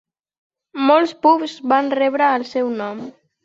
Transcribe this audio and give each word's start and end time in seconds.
Molts 0.91 1.13
pubs 1.27 1.55
van 1.75 1.95
rebre 2.03 2.33
el 2.41 2.51
seu 2.57 2.77
nom. 2.85 3.09